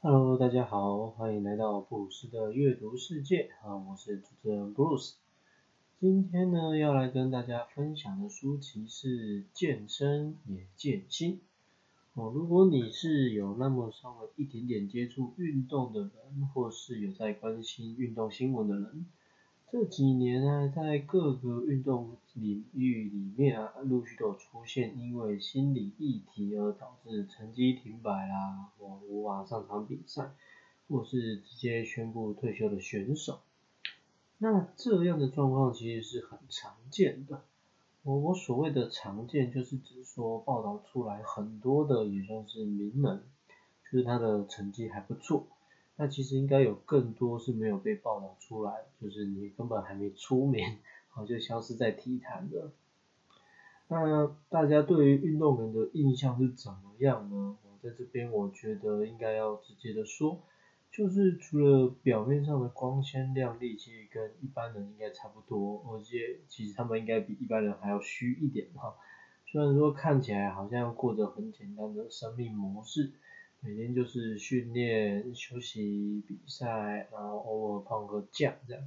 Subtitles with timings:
[0.00, 5.16] Hello，大家好，欢迎来到布鲁斯的阅读世界啊，我是主持人布鲁斯。
[5.98, 11.40] 今天呢，要来跟大家分享的书籍是《健身也健心》
[12.20, 12.30] 哦。
[12.32, 19.04] 如果你是有那么稍微一点点接触运动的人，或是有在关心运动新闻的人，
[19.70, 30.30] 这几年呢，在各个运动领域里面啊，陆续都有出现因为心理议题而导致成绩停摆啦，或无法上场比赛，
[30.88, 33.40] 或是直接宣布退休的选手。
[34.38, 37.42] 那这样的状况其实是很常见的。
[38.04, 43.22] 我我所谓的常见，就是指说报道出来很多的也算是名人，
[43.84, 45.46] 就是他的成绩还不错。
[46.00, 50.78] 那其实应该有更多是没有被报道出来，就是你根本还没出名，然
[51.10, 52.70] 后就消失在体坛的。
[53.88, 57.56] 那大家对于运动员的印象是怎么样呢？
[57.64, 60.40] 我在这边我觉得应该要直接的说，
[60.92, 68.94] 就是除了表面上的光鲜亮丽，其实跟一般人应该差不多，而且其实他们应该比一般人还要虚一点哈。
[69.46, 73.14] 虽然说看起来好像过着很简单的生命模式。
[73.60, 78.82] 每天就是训练、休息、比赛，然后偶尔放个假这样。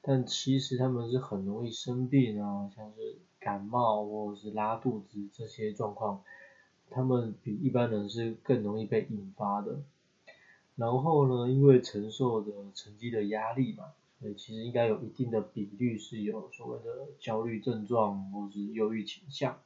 [0.00, 6.24] 但其实他们是很容易生病啊，像是感冒或者是拉肚子这些状况，
[6.90, 9.80] 他们比一般人是更容易被引发的。
[10.74, 19.60] 然后呢，因为承受的成绩的压力嘛，所以其实应该有一定的比率是有所谓的焦虑症状或是忧郁倾向。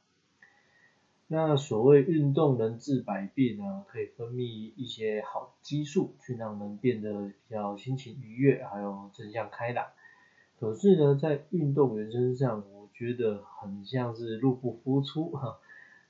[1.29, 9.87] 那所谓运动能治百病呢，可以分泌一些好激素，去让人变得比较心情愉悦，还有正向开朗。
[10.57, 15.59] 可是呢，在运动员身上，我觉得很像是入不敷出哈。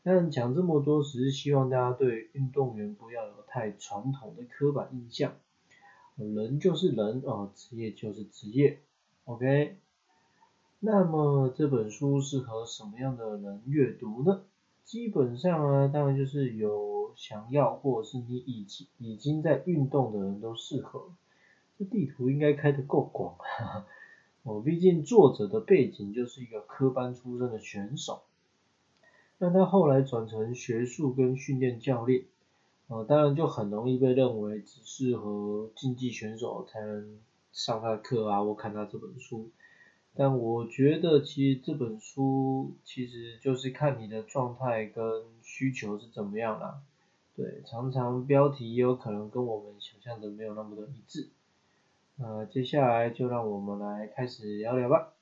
[0.04, 5.34] 但讲这么多，只是希望大家对运动员不要有太传统的刻板印象。
[6.16, 8.80] 人就是人哦，职业就是职业
[9.26, 9.78] ，OK。
[10.80, 14.44] 那么这本书适合什么样的人阅读呢？
[14.88, 21.10] 基本上啊，当然就是有想要或者是你已经已经在运动的人都适合。
[21.78, 23.36] 这地图应该开得够广，
[24.44, 28.22] 我，毕竟作者的背景就是一个科班出身的选手，
[29.40, 32.24] 那他后来转成学术跟训练教练，
[32.88, 37.20] 呃，当然就很容易被认为只适合竞技选手才能
[37.52, 39.50] 上他的课啊，或看他这本书。
[40.18, 46.82] 但我觉得其实这本书其实就是看你的状态跟需求是怎么样啦。
[47.36, 51.30] 对，常常标题也有可能跟我们想象的没有那么的一致。
[52.16, 55.14] 那接下来就让我们来开始聊聊吧。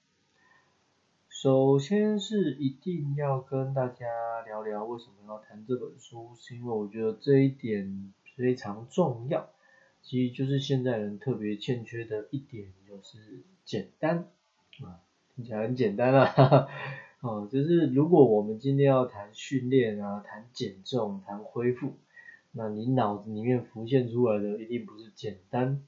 [1.27, 4.05] 首先是一定要跟大家
[4.45, 9.49] 聊聊为什么要谈这本书，是因为我觉得这一点非常重要。
[10.01, 14.29] 其实就是现在人特别欠缺的一点，就是简单。
[14.83, 14.99] 啊，
[15.35, 16.67] 听起来很简单啊，
[17.21, 21.93] 哦，就是如果我们今天要谈训练啊，谈减重，谈恢复，
[22.51, 25.81] 那你脑子里面浮现出来的一定不是简单，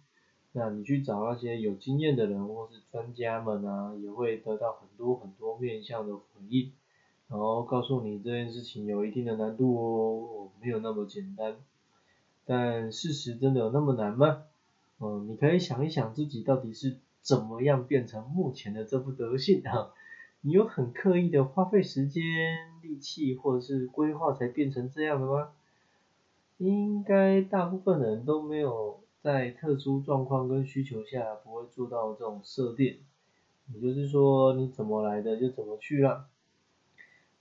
[0.53, 6.71] 那你去找那些有经验的人或是专家们啊，也会得到很多很多面向的回应，
[7.27, 11.57] 然后告诉你这件事情有一定的难度哦，没有那么简单，
[12.45, 14.43] 但事实真的有那么难吗？
[14.99, 16.95] 嗯，你可以想一想自己到底是。
[17.27, 19.91] 怎么样变成目前的这副德性啊？
[20.39, 22.23] 你有很刻意的花费时间、
[22.81, 25.49] 力气或者是规划才变成这样的吗？
[26.57, 32.99] 应该大部分人都没有在特殊状况跟需求下不会做到这种设定，
[33.73, 36.27] 也就是说你怎么来的就怎么去了。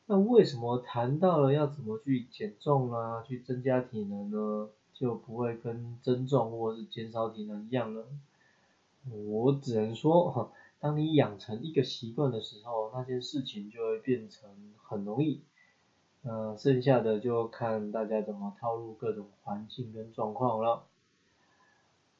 [0.06, 8.02] 那为什么谈到了要怎么去减重啊，去增加体能呢，就不会跟增重或是减少体能一样呢？
[9.10, 14.50] 我只能说，哈，当你养成一个习惯的时候，那件事情就会变成
[14.82, 15.42] 很容易。
[16.22, 20.84] 呃，剩下的就看大家怎么套入各种环境跟状况了。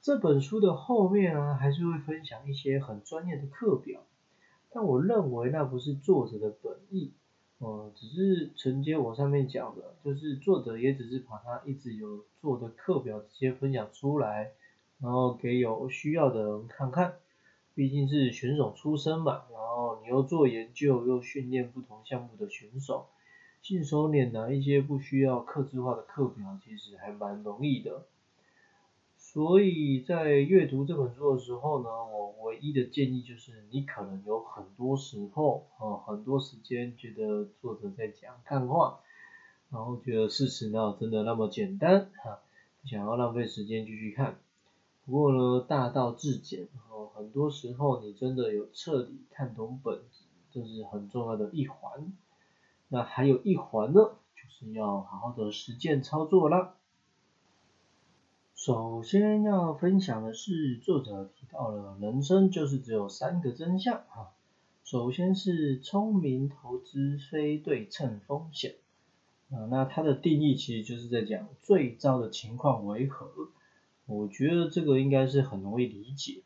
[0.00, 4.02] 这本书的后面呢，还是会分享一些很专业的课表，
[4.70, 7.12] 但我认为那不是作者的本意，
[7.58, 14.52] 呃，只是承接我上面讲的，就是作者也只是把他一直有做的课表直接分享出来。
[15.00, 17.16] 然后给有需要的人看看，
[17.74, 23.06] 毕竟是选手出身嘛，然后你又做研究又训练不同项目的选手，
[23.60, 28.06] 信手拈来一些不需要刻字化的课表，其实还蛮容易的。
[29.18, 39.00] 所以在阅读这本书的时候呢，我唯一的建议就是，你可能有很多时候啊，很多时间觉得作者在讲看话，
[39.70, 42.40] 然后觉得事实呢真的那么简单哈。
[42.84, 44.38] 想要浪费时间继续看。
[45.06, 52.12] 不过呢，大道至简，哦，很多时候你真的有彻底看懂本质，这是很重要的一环。
[52.88, 54.00] 那还有一环呢，
[54.34, 56.74] 就是要好好的实践操作啦。
[58.56, 64.34] 首先要分享的是，作者提到了人生就是只有三个真相啊。
[64.82, 68.74] 首先是聪明投资非对称风险
[69.50, 73.30] 啊，那它的定义其实就是在讲最糟的情况为何。
[74.06, 76.42] 我觉得这个应该是很容易理解。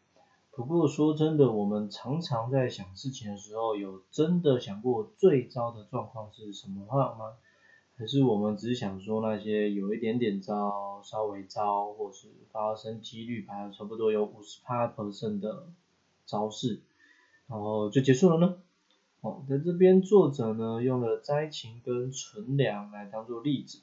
[0.51, 7.37] 不过说真的，我们常常在想事情的时候，有真的想过最糟的状况是什么话吗？
[7.97, 15.69] 还是我们只想说那些有一点点糟、稍微糟，或是发生几率排差不多有五十趴 percent 的
[16.25, 16.81] 招式，
[17.47, 18.57] 然后就结束了呢？
[19.21, 23.81] 哦，在这边作者呢用了灾情跟存粮来当做例子，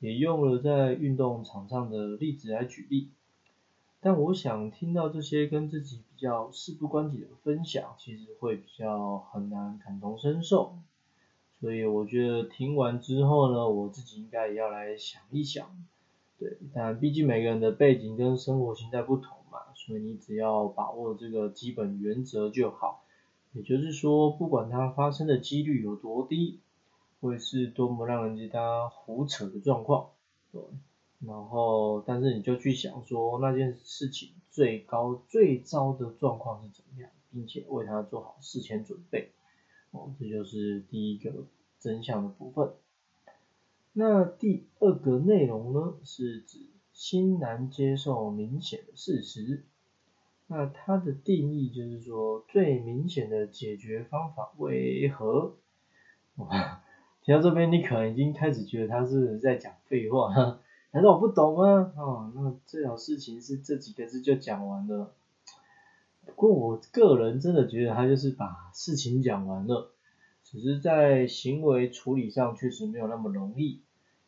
[0.00, 3.10] 也用了在运动场上的例子来举例。
[4.00, 10.76] 但我想听到这些跟自己比较事不关己的分享，其实会比较很难感同身受。
[11.58, 15.66] 所以我觉得听完之后呢，我自己应该也要来想一想，
[16.38, 23.02] 对，但毕竟每个人的背景跟生活形态不同嘛，所以你只要把握这个基本原则就好。
[23.54, 26.60] 也就是说，不管它发生的几率有多低，
[27.20, 30.10] 会是多么让人家胡扯的状况，
[30.52, 30.60] 对，
[31.20, 39.32] 然后但是你就去想说那件事情最高最糟的状况是怎么样，并且为他做好事前准备。
[39.92, 41.46] 哦，这就是第一个
[41.78, 42.72] 真相的部分。
[43.92, 49.64] 那第二个内容呢，是指心难接受明显的事实。
[50.48, 55.56] 那它的定义就是说，最明显的解决方法为何？
[56.36, 56.82] 哇，
[57.26, 60.32] 听到这边你可能已经开始觉得他是在讲废话，
[60.92, 61.92] 难道我不懂吗？
[61.96, 65.12] 哦，那这种事情是这几个字就讲完了。
[66.24, 69.90] 不过我个人真的觉得他就是把事情讲完了，
[70.44, 73.80] 只是在行为处理上确实没有那么容易。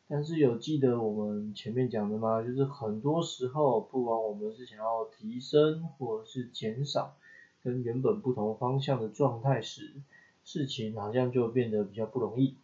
[0.08, 2.42] 但是有记得我们前面讲的吗？
[2.42, 7.14] 就是很多时候，不管我们是想要提升或是减少
[7.62, 9.94] 跟原本不同方向的状态时，
[10.42, 12.56] 事情好像就变得比较不容易。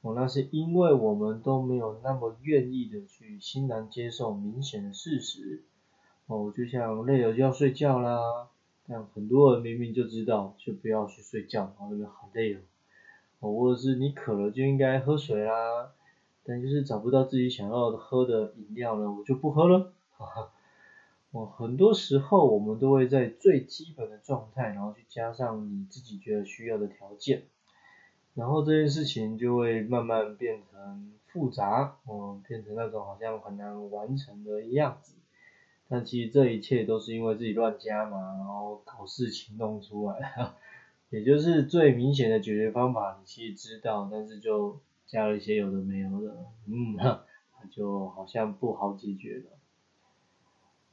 [0.00, 5.64] 哦，那是因为我们都没有那么愿意的去欣然接受明显的事实。
[6.26, 8.48] 哦，就像累了就要睡觉啦，
[8.86, 12.58] 但很多人明明就知道就不要去睡觉，然后那边好累哦。
[13.40, 15.92] 哦，或者是你渴了就应该喝水啦，
[16.44, 19.92] 但就是找不到自己想要喝的饮料呢，我就不喝了。
[20.16, 20.52] 哈哈，
[21.30, 27.44] 哦，很多时候我们都会在最基本的状态，然后去加上你自己觉得需要的条件，
[28.38, 35.16] 然后这件事情就会慢慢变成复杂，嗯，变成那种好像很难完成的样子。
[35.88, 40.52] 但其实这一切都是因为自己乱加嘛，然后搞事情弄出来，
[41.10, 46.96] 也就是最明显的解决方法，你其实知道，但是就加了一些有的没有的，嗯，
[47.72, 49.58] 就好像不好解决了。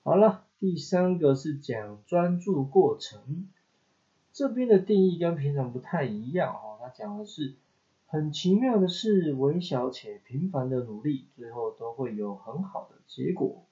[0.01, 3.49] 好了，第三个是讲专注过程，
[4.35, 7.53] 这边的定义跟平常不太一样哦，它讲的是
[8.05, 13.63] 很奇妙的是，微小且平凡的努力，最后都会有很好的结果。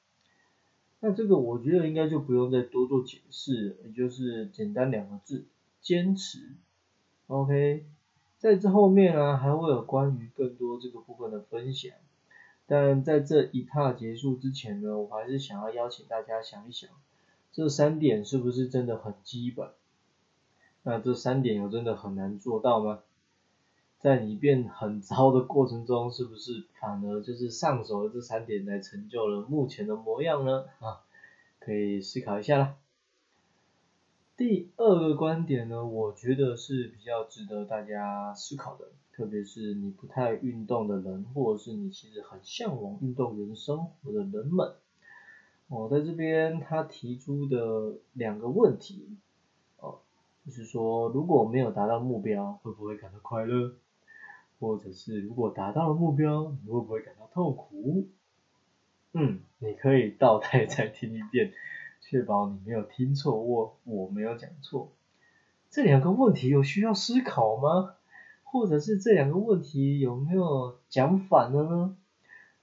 [1.01, 5.43] 那这个我觉得应该就不用再多做解释，也就是简单两个字，
[5.81, 6.53] 坚持。
[7.27, 7.85] OK，
[8.37, 11.91] 在这后面呢还会有关于更多这个部分的分享，
[12.67, 16.89] 但在这一踏结束之前呢，我还是想要邀请大家想一想，
[17.51, 19.67] 这三点是不是真的很基本？
[20.83, 22.99] 那这三点有真的很难做到吗？
[23.99, 30.65] 在你变很糟的过程中，是不是反而就是上手的这三点来成就了目前的模样呢？
[30.79, 30.99] 啊，
[31.59, 32.75] 可以思考一下啦。
[34.35, 44.73] 第二个观点呢，我觉得是比较值得大家思考的，特别是你不太运动的人，或者是你其实很向往运动员生活的人们。
[45.69, 49.15] 我在这边他提出的两个问题，
[50.45, 53.73] 就是说如果没有达到目标，会不会感到快乐？
[54.59, 58.07] 或者是如果达到了目标，你会不会感到痛苦？
[59.11, 61.51] 嗯，你可以倒带再听一遍，
[61.99, 64.89] 确保你没有听错或我没有讲错。
[65.69, 67.95] 这两个问题有需要思考吗？
[68.43, 71.97] 或者是这两个问题有没有讲反了呢？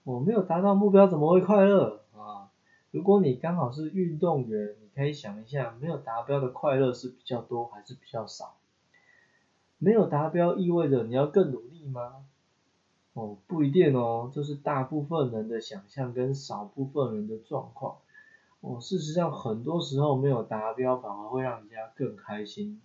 [0.04, 1.99] 我没有达到目标怎么会快乐？
[2.90, 8.56] 如果你刚好是运动员，你可以想一下，没有达标的快乐是比较多还是比较少？
[9.78, 12.26] 没有达标意味着你要更努力吗？
[13.12, 17.98] 哦，不一定哦，这是大部分人的想象跟少部分人的状况。
[18.60, 22.80] 哦，事实上很多时候没有达标反而会让人家更开心。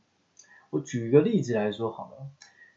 [0.69, 2.27] 我举一个例子来说好了，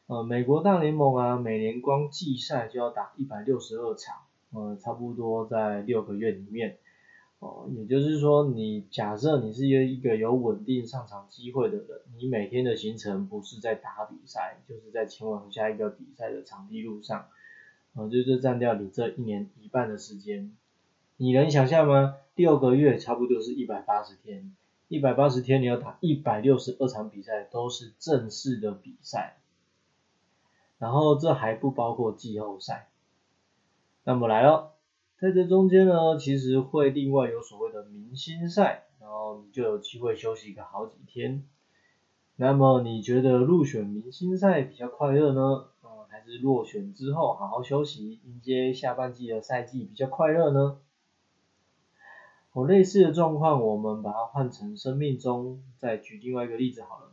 [0.06, 6.78] 呃，美国大联盟啊，每年光季赛就要打一百六十二场，呃，差不多在六个月里面。
[7.40, 17.28] 哦，也就是说，你假设你是一个有稳定上场机会的人，你每天的行程不是在打比赛，就是在前往下一个比赛的场地路上，
[17.92, 20.52] 哦，就是占掉你这一年一半的时间。
[21.16, 22.16] 你能想象吗？
[22.34, 24.52] 六个月差不多是一百八十天，
[24.88, 29.36] 一百八十天你要打一百六十二场比赛，都是正式的比赛，
[30.78, 32.88] 然后这还不包括季后赛。
[34.02, 34.72] 那么来了。
[35.18, 41.42] 在这中间呢，其实会另外有所谓的明星赛，然后你就有机会休息个好几天。
[42.36, 45.70] 那么你觉得入选明星赛比较快乐呢？
[45.82, 50.78] 嗯，还是落选之后好好休息，迎接下半季的赛季比较快乐呢？
[52.52, 57.10] 我类似的状况，我们把它换成生命中，再举另外一个例子好了。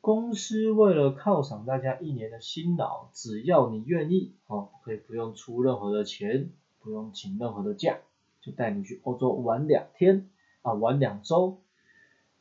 [0.00, 6.52] 公司为了犒赏大家一年的辛劳，只要你愿意，哦，可以不用出任何的钱。
[6.88, 7.98] 不用请任何的假，
[8.40, 10.30] 就带你去欧洲玩两天
[10.62, 11.58] 啊，玩两周，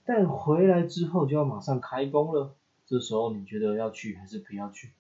[0.05, 2.55] 但回来之后就要马上开工了。
[2.85, 4.93] 这时候你觉得要去还是不要去？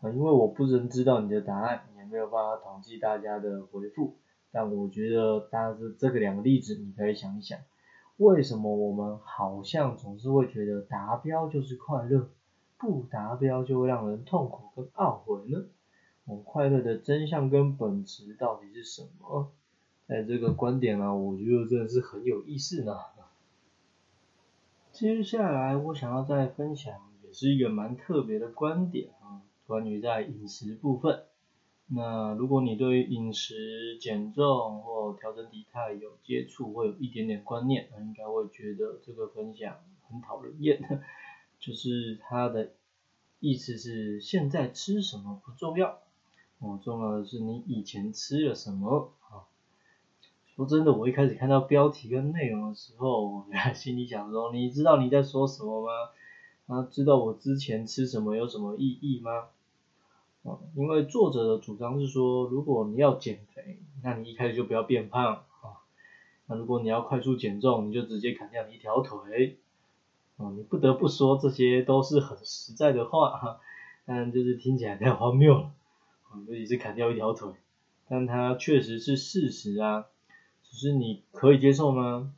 [0.00, 4.16] 啊，因为我不能知道你的答案，也没有办法统计大家的回复。
[4.50, 7.56] 但我觉得，大家这这个两个例子，你可以想一想，
[8.16, 12.30] 为什么我们好像总是会觉得达标就是快乐，
[12.78, 15.66] 不达标就会让人痛苦跟懊悔呢？
[16.26, 19.52] 我快乐的真相跟本质到底是什么？
[20.08, 22.96] 在这个观点呢，我觉得真的是很有意思呢。
[24.92, 31.24] 接下来我想要再分享，也是一个蛮特别的观点啊，关于在饮食部分。
[31.88, 39.76] 那如果你对于饮食减重或调整体态有接触，会有一点点观念，那应该会觉得这个分享
[40.08, 40.80] 很讨人厌。
[41.60, 42.72] 就是它的
[43.38, 46.00] 意思是，现在吃什么不重要。
[46.58, 49.44] 哦，重要的是你以前吃了什么啊？
[50.54, 53.44] 说真的，我一开始看到标题跟内容的时候，我
[53.74, 55.90] 心里想说，你知道你在说什么吗？
[56.66, 59.48] 啊，知道我之前吃什么有什么意义吗？
[60.44, 65.42] 啊，因为作者的主张是说，如果你要减肥，那你一开始就不要变胖啊。
[66.46, 69.58] 那如果你要快速减重，你就直接砍掉你一条腿。
[70.36, 73.60] 哦，你不得不说，这些都是很实在的话哈，
[74.06, 75.70] 但就是听起来太荒谬了。
[76.46, 77.50] 尤其是砍掉一条腿，
[78.08, 80.06] 但它确实是事实啊，
[80.62, 82.32] 只是你可以接受吗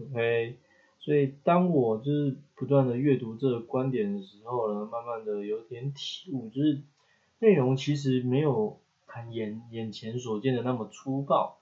[0.00, 0.56] ？OK，
[0.98, 6.80] 所以当我就是不断的阅读这个观点的时候呢，慢慢的有点体悟，就是
[7.38, 11.58] 内容其实没有看眼眼前所见的那么粗暴，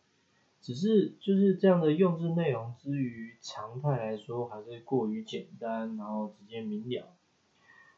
[0.61, 7.14] 只是就是这样的用字内容之于常态来说，还是过于简单，然后直接明了。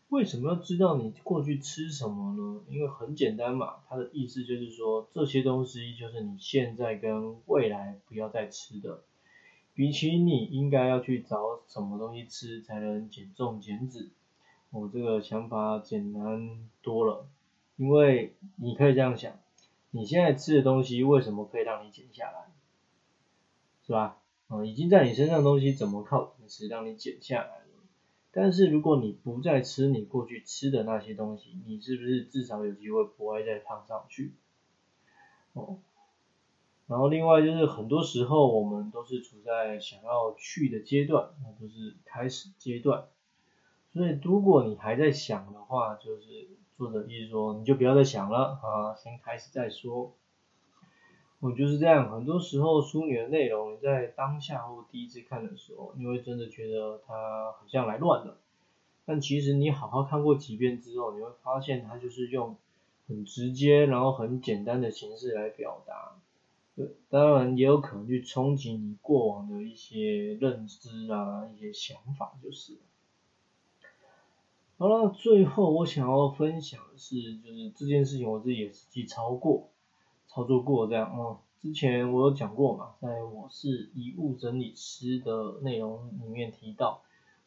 [0.09, 2.63] 为什么要知道你过去吃什么呢？
[2.69, 9.03] 因为很简单嘛，它的意思就是说这些东西就是你现在跟未来不要再吃的，
[9.75, 14.11] 比起你应该要去找什么东西吃才能减重减脂，
[14.71, 17.27] 我这个想法简单多了。
[17.77, 19.39] 因为你可以这样想，
[19.91, 22.47] 你现在吃的东西为什么可以让你减下来，
[23.85, 24.19] 是吧？
[24.49, 27.66] 嗯，已经在你身上的东西怎么靠饮食让你减下来？
[28.39, 34.35] 但是如果你不再吃你过去吃的那些东西，你是不是至少有机会不会再胖上去？
[35.55, 35.79] 哦，
[36.87, 43.07] 然后另外就是很多时候我们都是处在想要去的阶段，那就是开始阶段。
[43.95, 50.15] 所以如果你还在想的话，就是作者意思说你就不要再想了啊，先开始再说。
[51.41, 58.39] 我就是这样，很多时候书里的内容，你在当下或第一次看的时候，你会真的觉得它好像来乱了。
[59.05, 62.57] 但其实你好好看过几遍之后，你会发现它就是用
[63.07, 66.17] 很直接，然后很简单的形式来表达。
[66.75, 72.79] 对，当然也有可能去冲击你过往的一些认知啊，一些想法就是。
[74.79, 79.69] 好了，最后我想要分享的是，就是这件事情我自己也实际操过。
[80.37, 87.01] 操作过这样哦，之前我有讲过嘛，在我是遗物整理师的内容里面提到，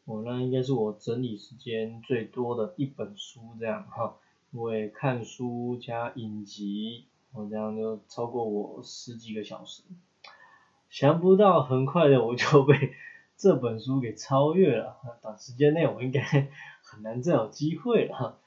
[0.04, 4.16] 我那应该是我整理时间最多的一本书这样哈，
[4.50, 9.84] 因为看书加影集，我这样就超过我十几个小时，
[10.88, 12.74] 想不到很快的我就被
[13.36, 16.20] 这本书给超越了，短时间内我应该
[16.82, 18.40] 很难再有机会了。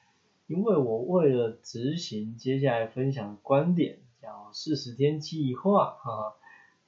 [0.48, 6.36] 因为我为了执行接下来分享的观点，叫四十天计划，哈，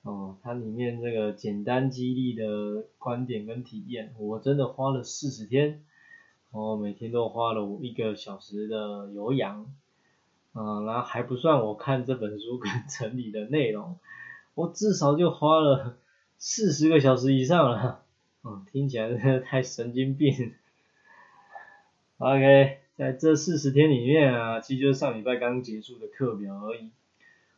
[0.03, 5.83] 哦，它里面这个简单激励的观点跟体验，我真的花了四十天，
[6.51, 9.69] 我每天都花了我一个小时的有氧，
[10.53, 13.99] 嗯，然后还不算我看这本书跟整理的内容，
[14.53, 15.97] 我至少就花了
[16.37, 18.01] 四十个小时以上了，
[18.45, 20.53] 嗯，听起来真的太神经病。
[22.19, 26.91] OK，在这四十天里面啊，其实就是上礼拜刚结束的课表而已。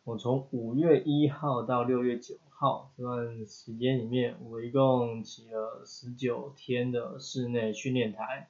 [0.08, 8.48] 我从五月一号到六月九号这段时间里面，我一共骑了十九天的室内训练台，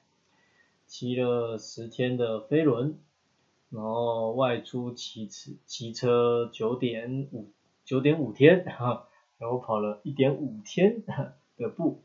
[0.86, 2.96] 骑了十天的飞轮，
[3.70, 7.50] 然后外出骑骑车九点五
[7.84, 11.02] 九点五天，然后跑了一点五天
[11.56, 12.02] 的步。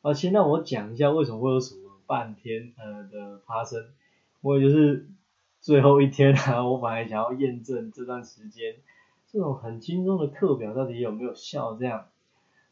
[0.00, 1.82] 啊，先让我讲一下为什么会有什么。
[2.04, 3.86] 半天呃的发生，
[4.42, 5.06] 我也就是
[5.62, 8.74] 最后一天啊， 我本来想要验证这段时间
[9.30, 12.08] 这种很轻松的课表到底有没有效这样，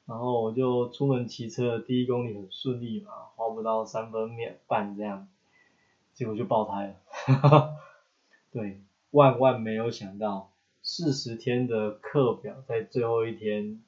[0.06, 4.30] 然后我就出门骑车，第一公里很顺利嘛，花不到三分
[4.66, 5.28] 半这样，
[6.14, 7.76] 结果就爆胎了，哈 哈
[8.50, 8.80] 对，
[9.12, 10.50] 万万没有想到
[10.82, 13.80] 四十天的课表在最后一天，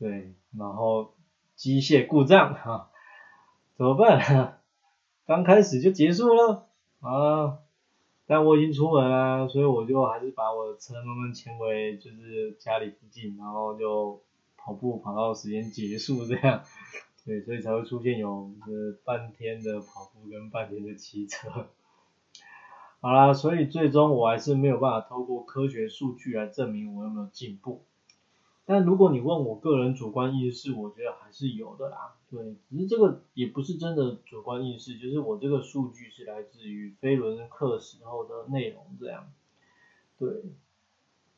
[0.00, 1.14] 对，然后
[1.54, 2.90] 机械故障哈，
[3.78, 4.58] 怎么办？
[5.24, 6.66] 刚开始就结束了
[7.00, 7.60] 啊！
[8.26, 14.22] 但我已经出门了，所以我就还是把我的车慢慢牵回就是家里附近，然后就
[14.56, 16.62] 跑步跑到时间结束这样。
[17.26, 18.72] 对，所以才会出现有这
[19.04, 21.48] 半天的跑步跟半天的骑车。
[23.00, 27.84] 好啦，所以最终我还是没有办法透过科学数据来证明我有没有进步。
[28.66, 32.14] 但如果你问我个人主观意识，我觉得还是有的啦。
[32.30, 39.30] 对，只是这个也不是真的主观意识，就是我这个数据是来自于飞轮课时候的内容这样。
[40.18, 40.28] 对，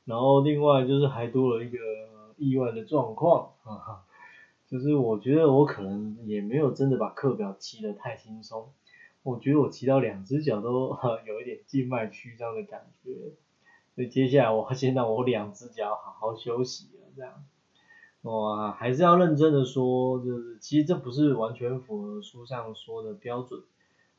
[0.05, 1.79] 然后另外就是还多了一个
[2.37, 4.05] 意外的状况，哈哈，
[4.69, 8.73] 就是我觉得我可能也没有真的把课表骑得太轻松，
[9.25, 10.97] 我觉得我骑到两只脚都
[11.27, 13.33] 有一点静脉曲张的感觉，
[13.97, 16.91] 所以接下来我先让我两只脚好好休息。
[17.17, 17.45] 这样，
[18.23, 23.63] 哇，还是要认真的说，就是其实这不是完全符合书上说的标准，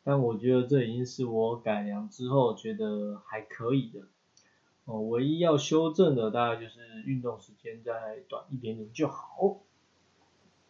[0.04, 4.02] 但我觉得这已经是我改良之后觉得还可以的。
[4.86, 9.60] 哦，唯一要修正的大概就是运动时间再短一点点就好。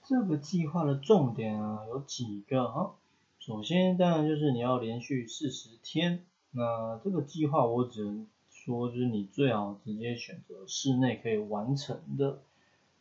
[0.03, 2.95] 这个计划的重点啊有几个哈，
[3.39, 8.27] 首先当然就是你要连续四十天，那这个计划我只能。
[8.67, 12.41] 说就是你最好直接选择室内可以完成的，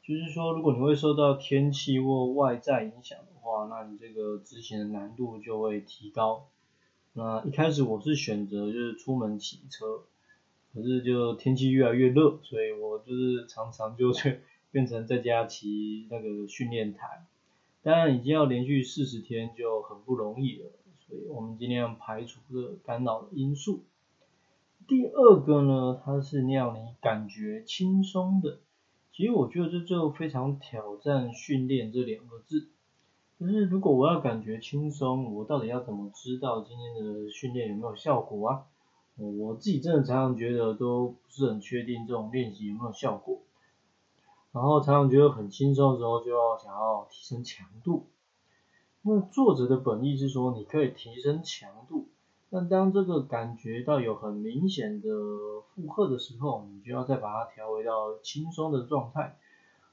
[0.01, 6.47] 就是说如果你会受到天气或外在影响的话，那你这个执行的难度就会提高。
[7.15, 10.05] 那一开始我是选择就是出门骑车，
[10.73, 17.27] 可是就天气越来越热，所以我就是常常就去变成在家骑那个训练台。
[17.83, 20.71] 当然已经要连续四十天就很不容易了，
[21.09, 23.83] 所以我们尽量排除这干扰的因素。
[24.89, 28.59] 第二个呢，它是让你感觉轻松的。
[29.13, 32.69] 其实我觉得这就非常挑战训练这两个字。
[33.41, 38.65] 就是如果我要感觉轻松，我到底要怎么知道今天的训练有没有效果啊？
[39.17, 43.41] 我自己真的常常觉得都不是很确定这种练习有没有效果。
[44.53, 48.07] 然后常常觉得很轻松的时候，就要想要提升强度。
[49.03, 52.09] 那作者的本意是说，你可以提升强度。
[52.57, 55.11] 但当这个感觉到有很明显的
[55.75, 59.37] 负荷的时候，你就要再把它调回到轻松的状态。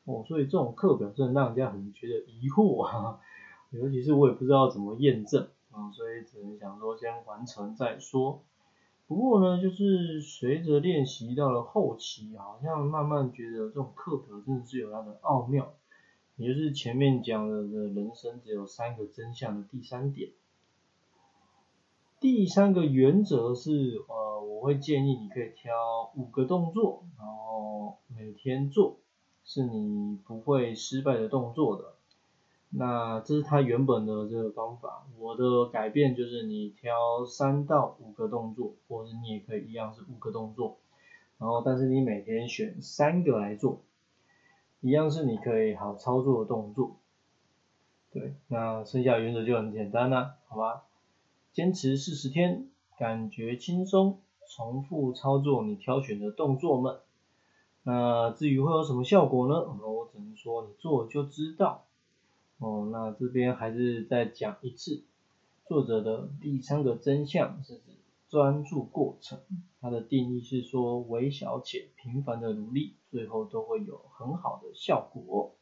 [0.06, 3.20] 哦，所以这种课表真的让人家很觉得疑惑啊，
[3.72, 8.42] 尤其是我也不知道怎么验证啊，所以只能想说先完成再说。
[9.08, 15.74] 不过呢，就是随着练习到了后期，好像慢慢觉得这种课表真的是有它的奥妙，
[16.38, 20.32] 也就是前面讲的人生只有三个真相的第三点。
[22.24, 28.96] 第三个原则是，呃，我会建议你可以挑五个动作，然后每天做，
[29.44, 31.96] 是你不会失败的动作的。
[32.70, 40.78] 那这是他原本的这个方法，我的改变就是你挑三到五个动作，或者你也可以一样是五个动作，
[41.40, 43.82] 然后但是你每天选三个来做，
[44.80, 46.96] 一样是你可以好操作的动作。
[48.14, 50.84] 对，那剩下原则就很简单了，好吧？
[51.54, 54.18] 坚持四十天，感觉轻松，
[54.50, 56.98] 重复操作你挑选的动作们。
[57.84, 59.62] 那至于会有什么效果呢？
[59.62, 61.86] 我只能说你做就知道。
[62.58, 65.04] 哦，那这边还是再讲一次，
[65.68, 69.40] 作者的第三个真相是指专注过程。
[69.80, 75.54] 它的定义是说，微小且频繁的努力，最后都会有很好的效果。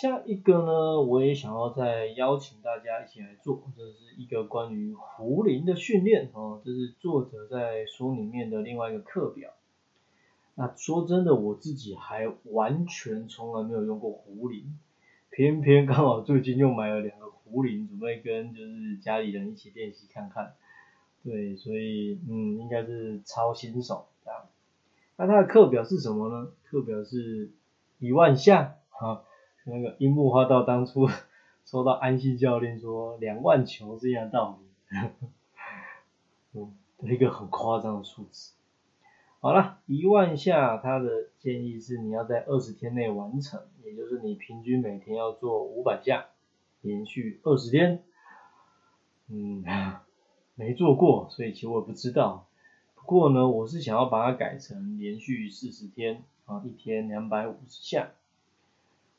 [0.00, 9.50] 下一个呢，我也想要再邀请大家一起来做，这是一个关于壶铃的训练哦，这是作者在书里面的另外一个课表。
[10.54, 14.78] 那说真的，我自己还完全从来没有用过壶铃，
[15.28, 20.54] 偏偏刚好最近又买了两个壶铃，准备跟就是家里人一起练习看看。
[21.22, 24.46] 对，所以嗯，应该是超新手这样。
[25.18, 26.50] 那它的课表是什么呢？
[26.64, 27.50] 课表是
[27.98, 29.24] 一万下，啊。
[29.70, 31.08] 那个樱木花道当初
[31.64, 35.08] 收到安西教练说两万球这样道理，
[36.58, 38.52] 嗯，一个很夸张的数字。
[39.40, 46.26] 好了，一万下，他的建议是你要在二十天内完成，也就是你平均每天要做五百下，
[46.82, 48.02] 连续二十天。
[49.28, 49.64] 嗯，
[50.56, 52.46] 没做过，所以其实我也不知道。
[52.94, 58.10] 不过呢，我是想要把它改成连续四十天，啊，一天两百五十下。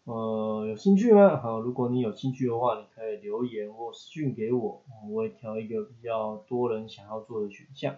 [0.04, 1.40] 呃，有兴趣吗？
[1.40, 7.98] 好，如果你有兴趣的话，你可以留言或私讯给我，我会挑一个比较多人想要做的选项。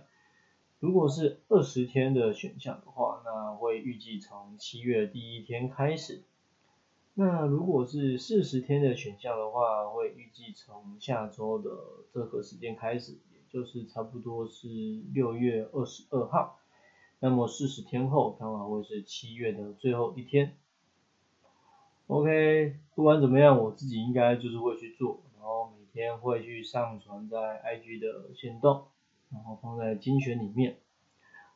[0.82, 6.24] 如果是二十天的选项的话，那会预计从七月第一天开始。
[7.14, 11.70] 那如果是四十天的选项的话，会预计从下周的
[12.12, 14.68] 这个时间开始，也就是差不多是
[15.14, 16.60] 六月二十二号。
[17.22, 20.58] 那么四十天后刚好会是七月的最后一天。
[22.08, 28.86] OK，不管怎么样，我自己应该就是会去做，然后每天会去上传在 IG 的线动，
[29.32, 30.78] 然后放在精选里面。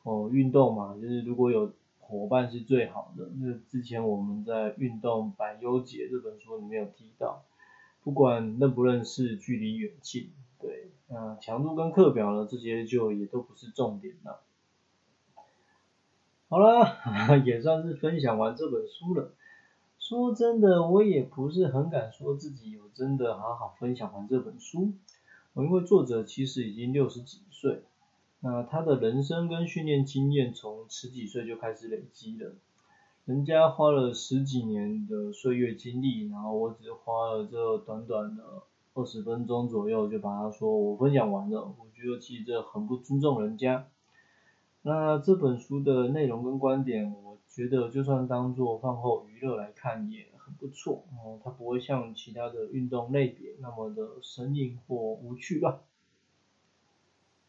[0.04, 3.28] 哦，运动嘛，就是如果有伙伴是最好的。
[3.38, 7.44] 那之前我们在《运动百优解》这本书里面有提到，
[8.02, 14.40] 不管认不认识，距离远近，对，那强度跟课表呢，这些就也都不是重点了。
[16.48, 16.96] 好了，
[17.44, 19.34] 也算是分享完这本书了。
[20.08, 24.94] 说真的，我也不是很敢说自己有真的好好分享完这本书。
[25.52, 27.82] 我因为作者其实已经六十几岁，
[28.40, 32.54] 那他的人生跟训练经验从十几岁就开始累积了。
[33.26, 38.42] 人家花了十几年的岁月经历，然后我只花了这短短的
[38.94, 41.64] 二十分钟左右就把他说我分享完了。
[41.64, 43.86] 我觉得其实这很不尊重人家。
[44.80, 55.80] 那这本书的内容跟观点，我觉得就算当做饭后娱乐来看也很不错哦，它不会像其他的运动类别那么的生硬或无趣吧。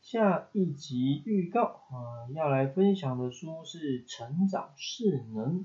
[0.02, 5.60] 下一集预告啊，要来分享的书是《成长势能》。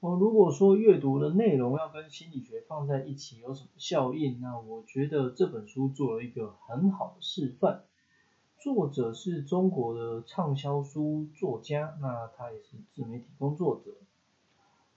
[0.00, 7.84] 哦，如果说阅读的内容要跟心理学放在一起有什么效应，那我觉得这本书做了一个很好的示范。
[8.64, 13.92] 作者是中国的畅销书作家，那他也是自媒体工作者。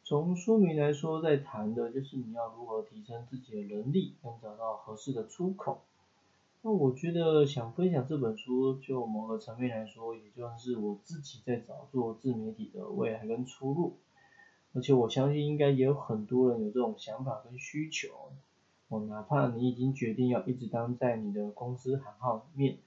[0.05, 5.81] 从书名来说，在谈的就是你要如何提升自己的能力，跟找到合适的出口。
[6.61, 13.97] 那我觉得想分享这本书，就某个层面来说，也就是我自己在找做自媒体的未来跟出路。
[14.73, 18.07] 而且我相信应该也有很多人有这种想法跟需求。
[18.87, 22.77] 我哪怕你已经决定要一直当在你的公司行号里面。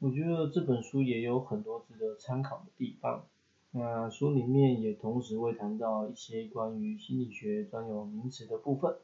[0.00, 3.26] 我觉得这本书也有很多值得参考的地方。
[3.72, 8.96] 那书里面也同时会谈到一些关于心理学专有名词的部分。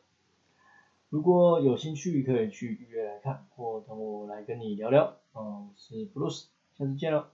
[1.10, 5.16] 如果有兴趣，可以去预约来看，或等我来跟你聊聊。
[5.34, 6.46] 嗯，是 Bruce，
[6.78, 7.33] 下次见了。